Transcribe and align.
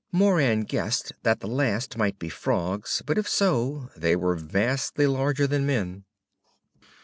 Moran 0.11 0.61
guessed 0.61 1.11
that 1.21 1.41
the 1.41 1.47
last 1.47 1.95
might 1.95 2.17
be 2.17 2.27
frogs, 2.27 3.03
but 3.05 3.19
if 3.19 3.29
so 3.29 3.91
they 3.95 4.15
were 4.15 4.35
vastly 4.35 5.05
larger 5.05 5.45
than 5.45 5.63
men. 5.67 6.05